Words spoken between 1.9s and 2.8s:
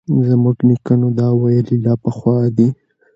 پخوا دي